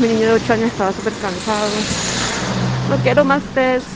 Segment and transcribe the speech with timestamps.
[0.00, 1.68] Mi niño de 8 años estaba súper cansado.
[2.90, 3.86] No quiero más test.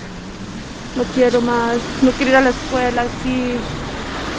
[0.96, 1.76] No quiero más.
[2.02, 3.04] No quiero ir a la escuela.
[3.22, 3.54] Sí.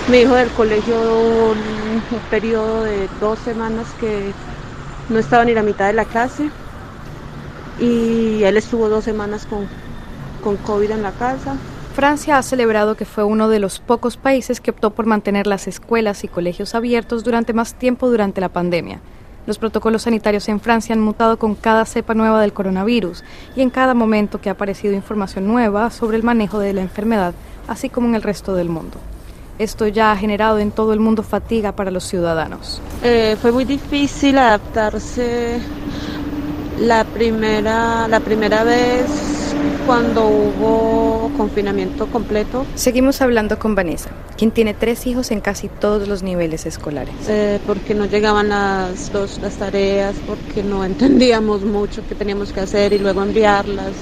[0.10, 4.32] Mi hijo del colegio un, un periodo de dos semanas que
[5.10, 6.50] no estaba ni la mitad de la clase.
[7.80, 9.68] Y él estuvo dos semanas con,
[10.44, 11.55] con COVID en la casa.
[11.94, 15.68] Francia ha celebrado que fue uno de los pocos países que optó por mantener las
[15.68, 19.02] escuelas y colegios abiertos durante más tiempo durante la pandemia.
[19.46, 23.24] Los protocolos sanitarios en Francia han mutado con cada cepa nueva del coronavirus
[23.56, 27.34] y en cada momento que ha aparecido información nueva sobre el manejo de la enfermedad,
[27.68, 28.97] así como en el resto del mundo.
[29.57, 32.81] Esto ya ha generado en todo el mundo fatiga para los ciudadanos.
[33.03, 35.59] Eh, fue muy difícil adaptarse
[36.80, 39.39] la primera, la primera vez
[39.86, 42.66] cuando hubo confinamiento completo.
[42.75, 47.13] Seguimos hablando con Vanessa, quien tiene tres hijos en casi todos los niveles escolares.
[47.27, 52.61] Eh, porque no llegaban las, dos, las tareas, porque no entendíamos mucho qué teníamos que
[52.61, 53.94] hacer y luego enviarlas.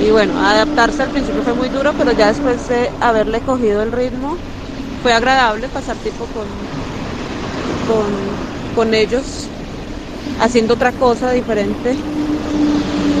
[0.00, 3.82] Y, y bueno, adaptarse al principio fue muy duro, pero ya después de haberle cogido
[3.82, 4.36] el ritmo,
[5.02, 6.46] fue agradable pasar tiempo con,
[7.88, 8.06] con,
[8.74, 9.48] con ellos
[10.40, 11.96] haciendo otra cosa diferente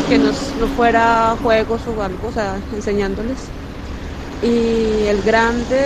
[0.08, 0.32] que no
[0.76, 3.38] fuera juegos o algo, o sea, enseñándoles.
[4.42, 5.80] Y el grande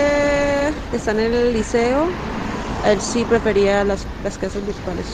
[0.91, 2.07] que está en el liceo,
[2.87, 5.07] él sí prefería las, las clases virtuales.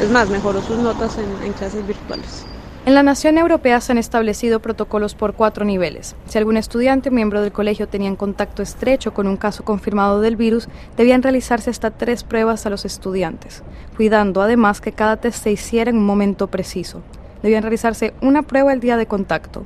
[0.00, 2.44] Es más, mejoró sus notas en, en clases virtuales.
[2.84, 6.16] En la nación europea se han establecido protocolos por cuatro niveles.
[6.26, 10.34] Si algún estudiante o miembro del colegio tenía contacto estrecho con un caso confirmado del
[10.34, 13.62] virus, debían realizarse hasta tres pruebas a los estudiantes,
[13.96, 17.02] cuidando además que cada test se hiciera en un momento preciso.
[17.42, 19.64] Debían realizarse una prueba el día de contacto,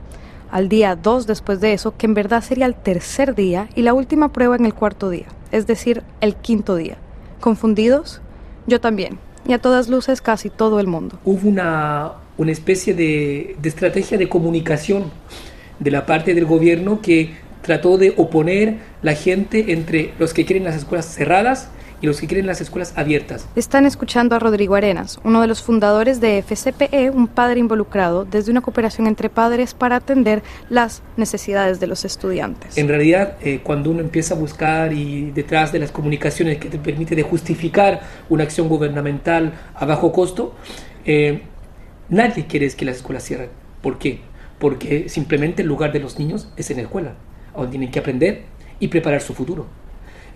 [0.51, 3.95] al día dos después de eso, que en verdad sería el tercer día, y la
[3.95, 6.97] última prueba en el cuarto día, es decir, el quinto día.
[7.41, 8.21] ¿Confundidos?
[8.67, 11.19] Yo también, y a todas luces casi todo el mundo.
[11.25, 15.05] Hubo una una especie de, de, estrategia de comunicación
[15.79, 20.65] de la parte del gobierno que trató de oponer la gente entre los que quieren
[20.65, 21.71] las escuelas cerradas
[22.01, 23.49] y los que quieren las escuelas abiertas.
[23.57, 28.51] Están escuchando a Rodrigo Arenas, uno de los fundadores de FCPE, un padre involucrado desde
[28.51, 32.77] una cooperación entre padres para atender las necesidades de los estudiantes.
[32.79, 36.79] En realidad, eh, cuando uno empieza a buscar y detrás de las comunicaciones que te
[36.79, 40.55] permite de justificar una acción gubernamental a bajo costo,
[41.05, 41.43] eh,
[42.09, 43.49] Nadie quiere que las escuelas cierren.
[43.83, 44.21] ¿Por qué?
[44.59, 47.15] Porque simplemente el lugar de los niños es en la escuela,
[47.55, 48.43] donde tienen que aprender
[48.79, 49.67] y preparar su futuro.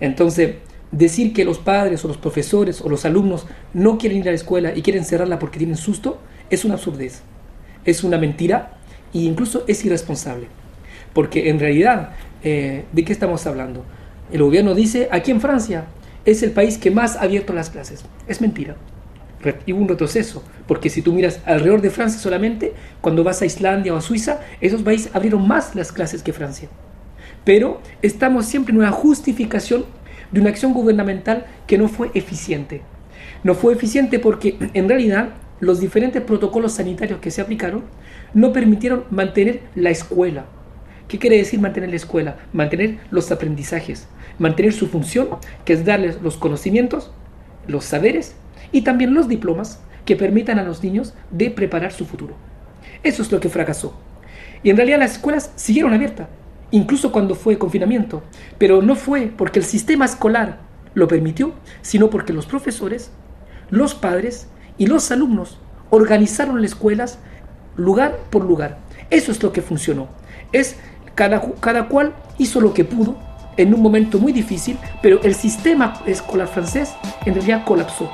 [0.00, 0.56] Entonces,
[0.92, 4.36] decir que los padres o los profesores o los alumnos no quieren ir a la
[4.36, 6.18] escuela y quieren cerrarla porque tienen susto
[6.50, 7.22] es una absurdez,
[7.84, 8.76] es una mentira
[9.14, 10.48] e incluso es irresponsable.
[11.12, 12.10] Porque en realidad,
[12.42, 13.84] eh, ¿de qué estamos hablando?
[14.32, 15.86] El gobierno dice, aquí en Francia
[16.24, 18.04] es el país que más ha abierto las clases.
[18.28, 18.76] Es mentira
[19.66, 23.46] y hubo un retroceso, porque si tú miras alrededor de Francia solamente, cuando vas a
[23.46, 26.68] Islandia o a Suiza, esos países abrieron más las clases que Francia.
[27.44, 29.86] Pero estamos siempre en una justificación
[30.30, 32.82] de una acción gubernamental que no fue eficiente.
[33.42, 35.30] No fue eficiente porque en realidad
[35.60, 37.84] los diferentes protocolos sanitarios que se aplicaron
[38.34, 40.46] no permitieron mantener la escuela.
[41.08, 42.36] ¿Qué quiere decir mantener la escuela?
[42.52, 44.08] Mantener los aprendizajes,
[44.38, 45.28] mantener su función,
[45.64, 47.10] que es darles los conocimientos,
[47.66, 48.36] los saberes
[48.72, 52.36] y también los diplomas que permitan a los niños de preparar su futuro.
[53.02, 53.98] Eso es lo que fracasó.
[54.62, 56.28] Y en realidad las escuelas siguieron abiertas,
[56.70, 58.22] incluso cuando fue confinamiento,
[58.58, 60.58] pero no fue porque el sistema escolar
[60.94, 63.10] lo permitió, sino porque los profesores,
[63.70, 64.48] los padres
[64.78, 65.58] y los alumnos
[65.90, 67.18] organizaron las escuelas
[67.76, 68.78] lugar por lugar.
[69.10, 70.08] Eso es lo que funcionó.
[70.52, 70.76] Es
[71.14, 73.16] cada, cada cual hizo lo que pudo
[73.56, 76.94] en un momento muy difícil, pero el sistema escolar francés
[77.26, 78.10] en realidad colapsó.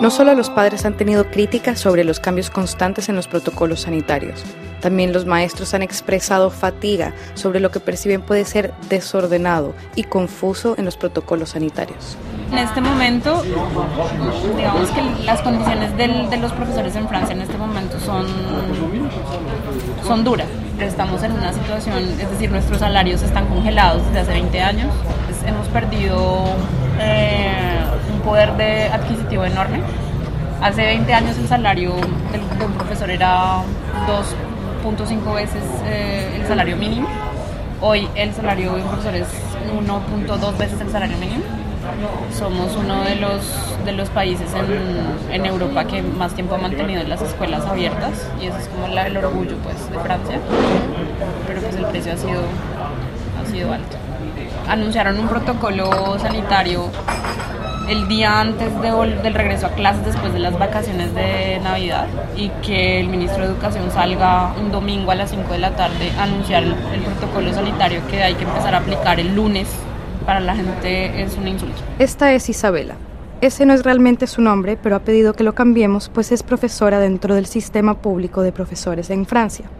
[0.00, 4.44] No solo los padres han tenido críticas sobre los cambios constantes en los protocolos sanitarios,
[4.80, 10.76] también los maestros han expresado fatiga sobre lo que perciben puede ser desordenado y confuso
[10.78, 12.16] en los protocolos sanitarios.
[12.52, 13.42] En este momento,
[14.56, 18.26] digamos que las condiciones de los profesores en Francia en este momento son,
[20.06, 20.46] son duras.
[20.78, 24.94] Estamos en una situación, es decir, nuestros salarios están congelados desde hace 20 años.
[25.38, 26.44] Pues hemos perdido...
[27.00, 27.68] Eh,
[28.12, 29.80] un poder de adquisitivo enorme.
[30.60, 33.58] Hace 20 años el salario de un profesor era
[34.84, 37.06] 2.5 veces eh, el salario mínimo.
[37.80, 39.28] Hoy el salario de un profesor es
[39.72, 41.44] 1.2 veces el salario mínimo.
[42.36, 43.42] Somos uno de los,
[43.84, 48.46] de los países en, en, Europa que más tiempo ha mantenido las escuelas abiertas y
[48.46, 50.40] eso es como la, el orgullo pues, de Francia.
[51.46, 52.42] Pero pues el precio ha sido,
[53.48, 53.96] sido alto.
[54.68, 56.90] Anunciaron un protocolo sanitario
[57.88, 62.06] el día antes del regreso a clases después de las vacaciones de Navidad
[62.36, 66.12] y que el ministro de Educación salga un domingo a las 5 de la tarde
[66.18, 69.68] a anunciar el, el protocolo sanitario que hay que empezar a aplicar el lunes
[70.26, 71.80] para la gente es un insulto.
[71.98, 72.96] Esta es Isabela.
[73.40, 76.98] Ese no es realmente su nombre, pero ha pedido que lo cambiemos, pues es profesora
[76.98, 79.70] dentro del sistema público de profesores en Francia.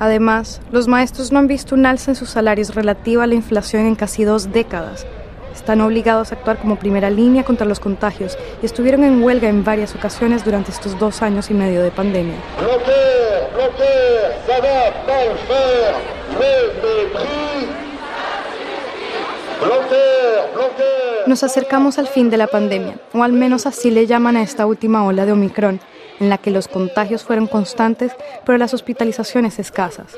[0.00, 3.84] Además, los maestros no han visto un alza en sus salarios relativa a la inflación
[3.84, 5.06] en casi dos décadas.
[5.54, 9.62] Están obligados a actuar como primera línea contra los contagios y estuvieron en huelga en
[9.62, 12.36] varias ocasiones durante estos dos años y medio de pandemia.
[21.26, 24.64] Nos acercamos al fin de la pandemia, o al menos así le llaman a esta
[24.64, 25.78] última ola de Omicron,
[26.20, 28.12] en la que los contagios fueron constantes,
[28.46, 30.12] pero las hospitalizaciones escasas.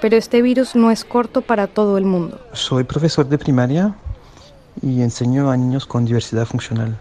[0.00, 2.38] Pero este virus no es corto para todo el mundo.
[2.52, 3.94] Soy profesor de primaria
[4.82, 6.98] y enseño a niños con diversidad funcional.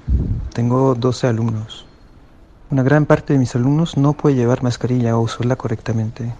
[0.54, 1.86] Tengo 12 alumnos.
[2.70, 6.34] Una gran parte de mis alumnos no puede llevar mascarilla o usarla correctamente.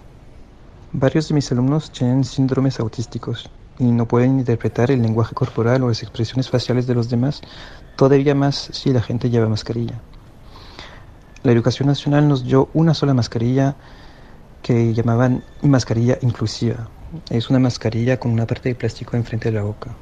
[0.92, 5.88] Varios de mis alumnos tienen síndromes autísticos y no pueden interpretar el lenguaje corporal o
[5.88, 7.42] las expresiones faciales de los demás,
[7.96, 10.00] todavía más si la gente lleva mascarilla.
[11.44, 13.76] La Educación Nacional nos dio una sola mascarilla
[14.62, 16.88] que llamaban mascarilla inclusiva.
[17.28, 19.94] Es una mascarilla con una parte de plástico enfrente de la boca.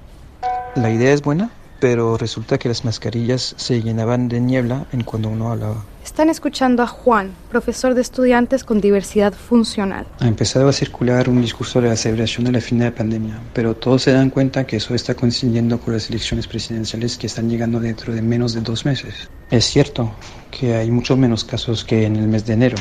[0.76, 1.50] La idea es buena,
[1.80, 5.84] pero resulta que las mascarillas se llenaban de niebla en cuando uno hablaba.
[6.12, 10.04] Están escuchando a Juan, profesor de estudiantes con diversidad funcional.
[10.20, 13.40] Ha empezado a circular un discurso de la celebración de la fin de la pandemia,
[13.54, 17.48] pero todos se dan cuenta que eso está coincidiendo con las elecciones presidenciales que están
[17.48, 19.30] llegando dentro de menos de dos meses.
[19.50, 20.14] Es cierto
[20.50, 22.76] que hay muchos menos casos que en el mes de enero.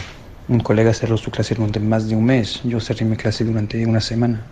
[0.50, 3.86] Un colega cerró su clase durante más de un mes, yo cerré mi clase durante
[3.86, 4.46] una semana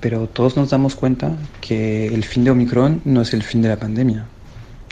[0.00, 1.30] pero todos nos damos cuenta
[1.62, 4.26] que el fin de Omicron no es el fin de la pandemia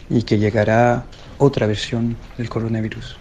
[0.09, 1.05] y que llegará
[1.39, 3.17] otra versión del coronavirus.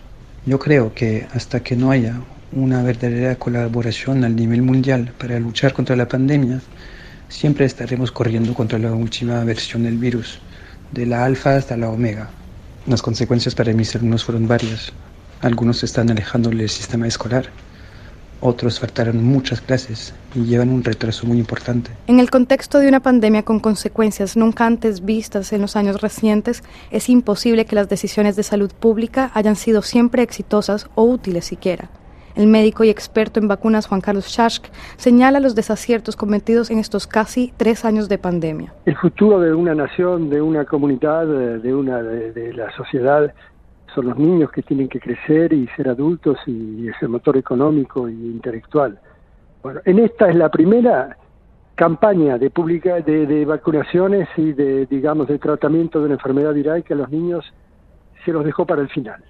[0.45, 2.19] Yo creo que hasta que no haya
[2.51, 6.61] una verdadera colaboración al nivel mundial para luchar contra la pandemia,
[7.29, 10.39] siempre estaremos corriendo contra la última versión del virus,
[10.91, 12.29] de la alfa hasta la omega.
[12.87, 14.91] Las consecuencias para mis alumnos fueron varias.
[15.41, 17.45] Algunos están alejando del sistema escolar,
[18.41, 21.91] otros faltaron muchas clases y llevan un retraso muy importante.
[22.07, 26.63] En el contexto de una pandemia con consecuencias nunca antes vistas en los años recientes,
[26.89, 31.89] es imposible que las decisiones de salud pública hayan sido siempre exitosas o útiles siquiera.
[32.35, 37.05] El médico y experto en vacunas Juan Carlos Schask señala los desaciertos cometidos en estos
[37.05, 38.73] casi tres años de pandemia.
[38.85, 43.33] El futuro de una nación, de una comunidad, de, una, de la sociedad
[43.93, 48.11] son los niños que tienen que crecer y ser adultos y ese motor económico e
[48.11, 48.99] intelectual.
[49.61, 51.17] Bueno, en esta es la primera
[51.75, 56.93] campaña de, publica, de, vacunaciones y de, digamos, de tratamiento de una enfermedad viral que
[56.93, 57.45] a los niños
[58.23, 59.23] se los dejó para el final.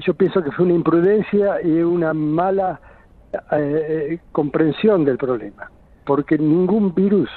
[0.00, 2.80] Yo pienso que fue una imprudencia y una mala
[3.52, 5.70] eh, comprensión del problema,
[6.04, 7.30] porque ningún virus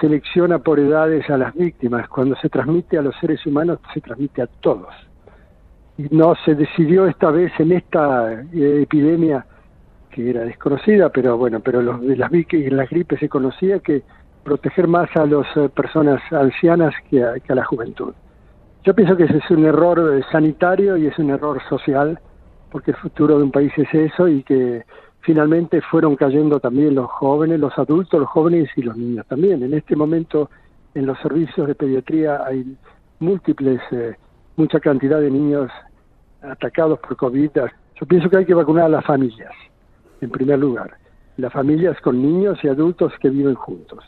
[0.00, 2.08] selecciona por edades a las víctimas.
[2.08, 4.88] Cuando se transmite a los seres humanos, se transmite a todos
[6.10, 9.46] no se decidió esta vez en esta eh, epidemia
[10.10, 14.02] que era desconocida, pero bueno, pero los, de las, en las gripes se conocía que
[14.44, 18.12] proteger más a las eh, personas ancianas que a, que a, la juventud.
[18.84, 22.18] Yo pienso que ese es un error eh, sanitario y es un error social,
[22.70, 24.84] porque el futuro de un país es eso y que
[25.20, 29.62] finalmente fueron cayendo también los jóvenes, los adultos, los jóvenes y los niños también.
[29.62, 30.50] En este momento
[30.94, 32.76] en los servicios de pediatría hay
[33.20, 33.80] múltiples
[34.56, 35.70] mucha cantidad de niños
[36.42, 37.50] atacados por COVID.
[38.00, 39.52] Yo pienso que hay que vacunar a las familias,
[40.20, 40.96] en primer lugar.
[41.36, 44.04] Las familias con niños y adultos que viven juntos.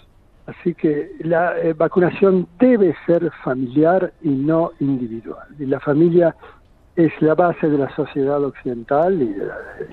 [0.46, 5.46] Así que la eh, vacunación debe ser familiar y no individual.
[5.58, 6.36] Y la familia
[6.96, 9.36] es la base de la sociedad occidental y,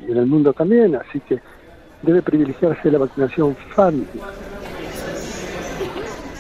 [0.06, 1.40] y en el mundo también, así que
[2.02, 4.51] debe privilegiarse la vacunación familiar.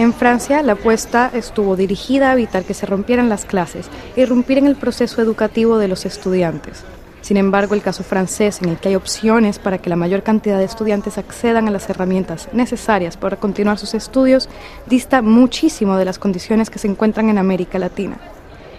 [0.01, 4.57] En Francia, la apuesta estuvo dirigida a evitar que se rompieran las clases y irrumpir
[4.57, 6.83] en el proceso educativo de los estudiantes.
[7.21, 10.57] Sin embargo, el caso francés, en el que hay opciones para que la mayor cantidad
[10.57, 14.49] de estudiantes accedan a las herramientas necesarias para continuar sus estudios,
[14.87, 18.17] dista muchísimo de las condiciones que se encuentran en América Latina.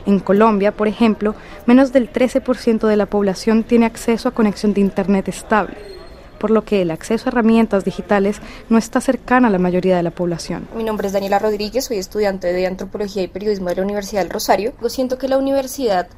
[0.06, 1.36] En Colombia, por ejemplo,
[1.66, 6.01] menos del 13% de la población tiene acceso a conexión de Internet estable
[6.42, 10.02] por lo que el acceso a herramientas digitales no está cercana a la mayoría de
[10.02, 10.66] la población.
[10.74, 14.30] Mi nombre es Daniela Rodríguez, soy estudiante de Antropología y Periodismo de la Universidad del
[14.30, 14.72] Rosario.
[14.82, 16.08] Yo siento que la universidad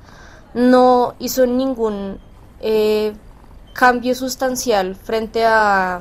[0.54, 2.20] no hizo ningún
[2.62, 3.12] eh,
[3.74, 6.00] cambio sustancial frente a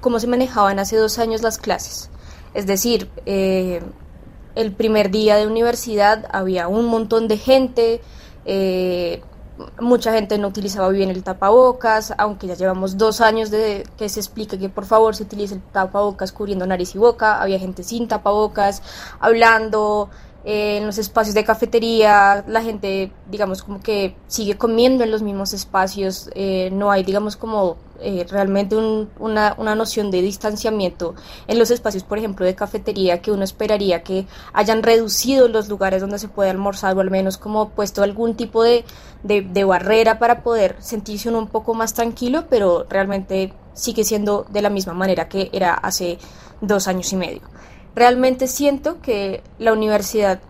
[0.00, 2.08] cómo se manejaban hace dos años las clases.
[2.54, 3.82] Es decir, eh,
[4.54, 8.00] el primer día de universidad había un montón de gente,
[8.46, 9.20] eh,
[9.80, 14.20] mucha gente no utilizaba bien el tapabocas, aunque ya llevamos dos años de que se
[14.20, 18.08] explique que por favor se utilice el tapabocas cubriendo nariz y boca, había gente sin
[18.08, 18.82] tapabocas,
[19.20, 20.10] hablando,
[20.44, 25.22] eh, en los espacios de cafetería, la gente, digamos, como que sigue comiendo en los
[25.22, 31.14] mismos espacios, eh, no hay, digamos, como eh, realmente una, una, noción de distanciamiento
[31.46, 36.02] en los espacios, por ejemplo, de cafetería, que uno esperaría que hayan reducido los lugares
[36.02, 38.84] donde se puede almorzar o al menos como puesto algún tipo de,
[39.22, 44.44] de, de barrera para poder sentirse uno un poco más tranquilo, pero realmente sigue siendo
[44.50, 46.18] de la misma manera que era hace
[46.60, 47.40] dos años y medio.
[47.94, 50.40] Realmente siento que la universidad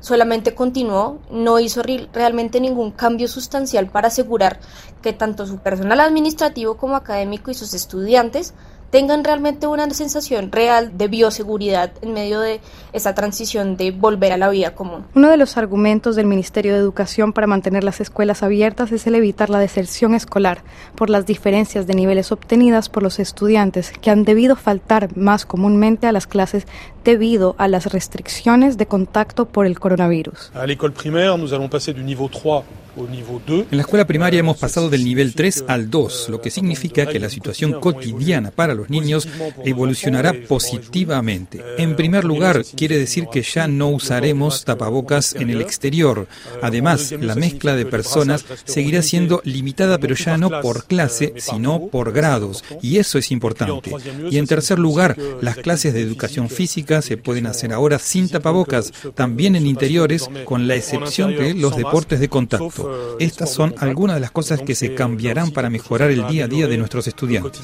[0.00, 4.58] solamente continuó, no hizo realmente ningún cambio sustancial para asegurar
[5.00, 8.52] que tanto su personal administrativo como académico y sus estudiantes
[8.92, 12.60] tengan realmente una sensación real de bioseguridad en medio de
[12.92, 15.06] esta transición de volver a la vida común.
[15.14, 19.14] Uno de los argumentos del Ministerio de Educación para mantener las escuelas abiertas es el
[19.14, 20.62] evitar la deserción escolar
[20.94, 26.06] por las diferencias de niveles obtenidas por los estudiantes que han debido faltar más comúnmente
[26.06, 26.66] a las clases
[27.02, 30.52] debido a las restricciones de contacto por el coronavirus.
[30.54, 32.62] A l'école primaire, nous allons passer du niveau 3
[32.96, 37.18] en la escuela primaria hemos pasado del nivel 3 al 2, lo que significa que
[37.18, 39.28] la situación cotidiana para los niños
[39.64, 41.62] evolucionará positivamente.
[41.78, 46.28] En primer lugar, quiere decir que ya no usaremos tapabocas en el exterior.
[46.60, 52.12] Además, la mezcla de personas seguirá siendo limitada, pero ya no por clase, sino por
[52.12, 53.92] grados, y eso es importante.
[54.30, 58.92] Y en tercer lugar, las clases de educación física se pueden hacer ahora sin tapabocas,
[59.14, 62.81] también en interiores, con la excepción de los deportes de contacto.
[63.18, 66.66] Estas son algunas de las cosas que se cambiarán para mejorar el día a día
[66.66, 67.62] de nuestros estudiantes.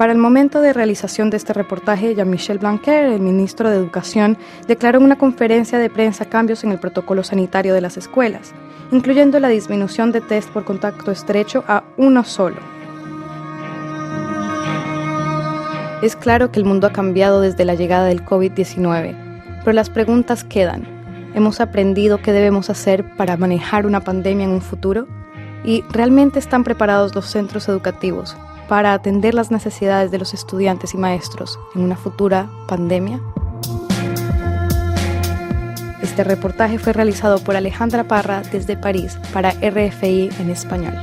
[0.00, 4.98] Para el momento de realización de este reportaje, Jean-Michel Blanquer, el ministro de Educación, declaró
[4.98, 8.52] en una conferencia de prensa cambios en el protocolo sanitario de las escuelas,
[8.92, 12.56] incluyendo la disminución de test por contacto estrecho a uno solo.
[16.02, 20.44] Es claro que el mundo ha cambiado desde la llegada del COVID-19, pero las preguntas
[20.44, 20.99] quedan.
[21.34, 25.06] ¿Hemos aprendido qué debemos hacer para manejar una pandemia en un futuro?
[25.64, 28.36] ¿Y realmente están preparados los centros educativos
[28.68, 33.20] para atender las necesidades de los estudiantes y maestros en una futura pandemia?
[36.02, 40.94] Este reportaje fue realizado por Alejandra Parra desde París para RFI en español.